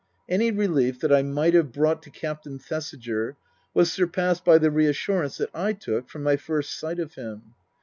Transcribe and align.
Any 0.27 0.49
relief 0.49 0.99
that 1.01 1.13
I 1.13 1.21
might 1.21 1.53
have 1.53 1.71
brought 1.71 2.01
to 2.01 2.09
Captain 2.09 2.57
Thesiger 2.57 3.35
was 3.75 3.91
surpassed 3.93 4.43
by 4.43 4.57
the 4.57 4.71
reassurance 4.71 5.37
that 5.37 5.51
I 5.53 5.73
took 5.73 6.09
from 6.09 6.23
my 6.23 6.37
first 6.37 6.73
sight 6.79 6.97
of 6.97 7.13
him. 7.13 7.53